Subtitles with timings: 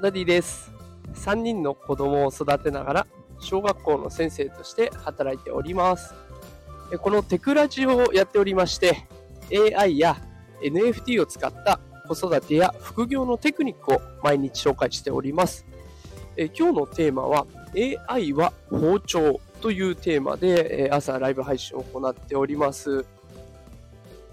[0.00, 0.70] ダディです。
[1.14, 3.06] 3人の子供を育てながら、
[3.40, 6.14] 小学校の先生として働いております。
[7.00, 9.08] このテクラジオをやっておりまして、
[9.76, 10.16] AI や
[10.62, 15.66] NFT を使った子育てや副業のテクニックを毎日紹介しております。
[16.36, 17.46] え今日のテーマは、
[18.08, 23.04] AI は包丁というテーマで、え朝ライブ配信を行っております。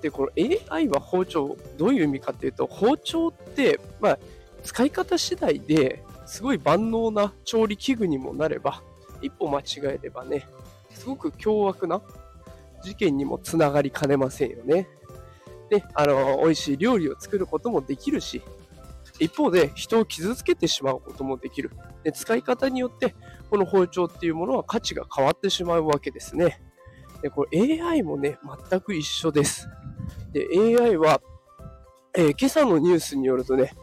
[0.02, 4.20] で、この AI は包丁、どういう意味かっていうと、包丁って、まあ、
[4.66, 8.82] 使い方次第ですごい万能な調理器具にもなれば、
[9.22, 9.64] 一歩間違
[9.96, 10.48] えればね、
[10.90, 12.02] すごく凶悪な
[12.84, 14.88] 事件にもつながりかねませんよね。
[15.70, 18.42] で、あの、美味しい料理を作ることもできるし、
[19.20, 21.72] 一方で人を傷つけてしまうこともできる。
[22.04, 23.16] で使い方によって、
[23.50, 26.60] この包丁っていうものは価値が変わってしまうわけですね。
[27.22, 29.70] で、これ AI もね、全く一緒です。
[30.34, 31.22] で、AI は、
[32.18, 33.74] えー今朝のニュースによるとね、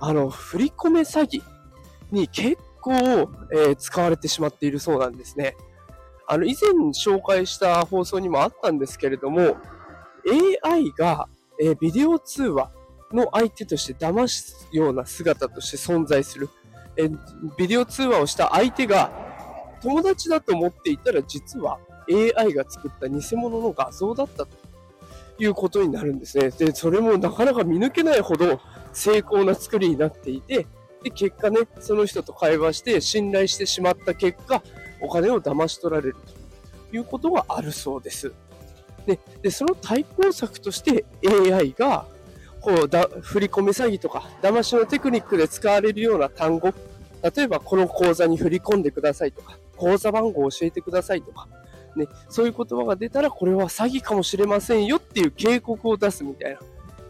[0.00, 1.42] あの、振り込め詐欺
[2.10, 2.92] に結構、
[3.52, 5.56] えー使われてしまっているそうなんですね。
[6.26, 9.56] あの、以前紹介した放送にもあったんですけれども、
[10.64, 11.28] AI が、
[11.60, 12.70] えービデオ通話
[13.12, 16.48] の相手として騙すような姿として存在する。
[16.96, 17.18] えー
[17.58, 19.10] ビデオ通話をした相手が
[19.82, 21.78] 友達だと思っていたら実は
[22.08, 24.48] AI が作った偽物の画像だったと
[25.38, 26.50] いうことになるんですね。
[26.50, 28.60] で、それもなかなか見抜けないほど
[28.92, 30.66] 成功な作りになっていて、
[31.02, 34.62] で、結果ね、その人と会話して信頼してしまった結果、
[35.00, 36.16] お金を騙し取られる
[36.90, 38.32] ということがあるそうです。
[39.06, 42.06] で、でその対抗策として AI が、
[42.60, 46.72] こうだ、振り込め詐欺とか、騙しのテクニックで使われるような単語、
[47.34, 51.48] 例えばこの口座に振り込んでくださいとか、口座番号を教えてくださいとか、
[51.96, 56.60] ね、そういう言葉が出たらこれは詐欺かもしれませんよっていう警告を出すみたいな。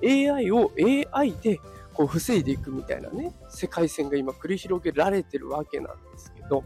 [0.04, 0.72] AI を
[1.12, 1.60] AI で
[1.92, 6.64] こう防いでいくみたいなね、世界線が今繰り広げられてるわけなんですけど、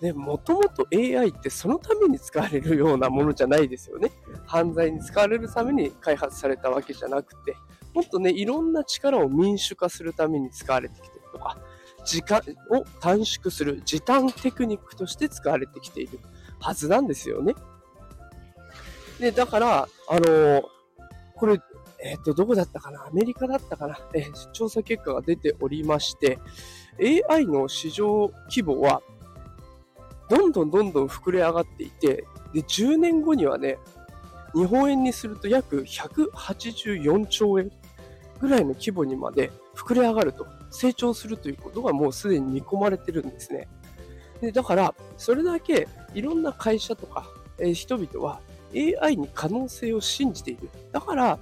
[0.00, 4.10] で、もともと AI ってそのために使われるようなものじゃないですよね。
[4.46, 7.56] 犯罪に使われるために開発されたわけじゃなくて、
[7.94, 11.58] もっとね、いろんな力を民主化するために使われてきてるとか、
[12.04, 12.40] 時間
[12.70, 16.20] を短縮する時短テクニックとして使われてきている
[16.60, 17.54] はずなんですよね。
[19.18, 20.62] で、だから、あのー
[21.38, 21.60] これ、
[22.06, 23.00] えっ、と、どこだったかな？
[23.06, 26.38] アメリカだったかな、えー調査結果が出ておりまして、
[27.28, 29.02] AI の市場規模は、
[30.28, 33.78] どんどんどんどん膨れ上がっていて、で、10年後にはね、
[34.54, 37.70] 日本円にすると約184兆円
[38.40, 43.68] ぐらいの規模にまで膨れ上がると、成長するということがもうすでに見込まれてるんですね。
[44.40, 47.28] でだから、それだけいろんな会社とか、
[47.58, 48.40] えー人々は
[48.74, 50.68] AI に可能性を信じている。
[50.92, 51.38] だから、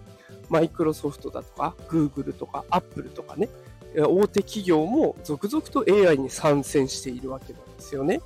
[0.49, 3.49] マイクロソフトだとか、グーグルとか、アップルとかね、
[3.97, 8.21] 大手企業も続々と AI に参戦しているわけなんですよね。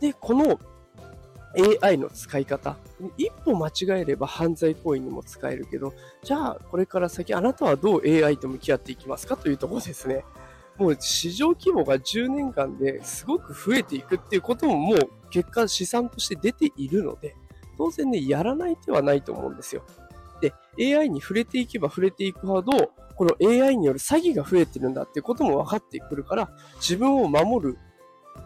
[0.00, 0.58] で、この
[1.82, 2.76] AI の使い方、
[3.16, 10.24] 一歩間違えれば犯罪行為にも使えるけど、じゃあこれから先あなたはどう AI と向き合っていきますかというところですね。
[10.76, 14.98] もう市場規模が10年間ですごく増えていくっていうことももう
[15.30, 17.34] 結果試算として出ているので、
[17.78, 19.82] 当然ね、やらない手はないと思うんですよ。
[20.40, 20.52] で、
[20.96, 22.72] AI に触れていけば触れていくほど、
[23.16, 27.78] この AI による詐欺が増えてるんだっていうことも分かってくるから、自分を守る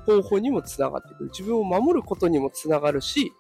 [0.07, 1.31] 方法にもつながってくる。
[1.31, 3.33] 自分を守ることにもつながるし、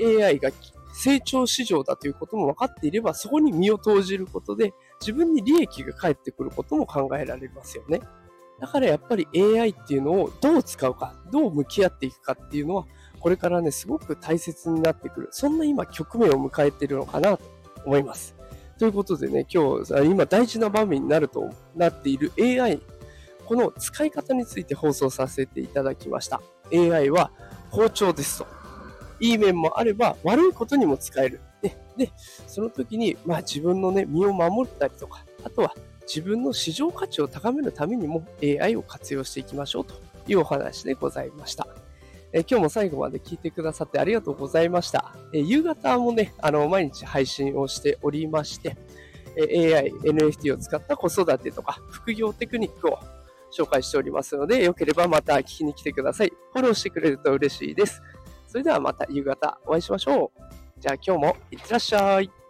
[0.00, 0.50] AI が
[0.92, 8.00] 成長市場だということも分かっていれば、そこに身を投じることで、自分に利益が返ってくることも考えられますよね。
[8.60, 12.86] だからやっぱり AI っていうのをどう使うか、どう向き合っていくかっていうのは、
[13.22, 15.28] これからね、すごく大切になってくる。
[15.30, 17.44] そんな今局面を迎えてるのかなと
[17.84, 18.34] 思います。
[18.78, 22.80] ということでね、今日、今大事な場面になるとなっている AI、
[23.46, 26.42] この使い方について放送させていただきました。
[26.72, 27.30] AI は
[27.70, 28.46] 包丁ですと。
[29.20, 31.40] いい面もあれば悪いことにも使える。
[31.62, 32.10] ね、で、
[32.48, 35.74] その時に、まあ自分のね、身を守ったりとか、あとは
[36.08, 39.94] 自分の市場価値を高めるためにも AI を活用していきましょうと
[40.26, 41.68] いうお話でございました。
[42.32, 45.14] え今日も最後まで聞いてくださってありがとうございました。
[45.34, 48.76] え夕方もね、あの、毎日配信をしておりまして、
[49.36, 52.98] え AI、NFT を使った子育てとか副業テクニックを
[53.56, 56.32] 紹介しておりますので、よければまた聞きに来てください。
[56.52, 58.02] フォローしてくれると嬉しいです。
[58.46, 60.40] それではまた夕方お会いしましょう。
[60.80, 62.41] じゃあ今日もいってらっしゃい。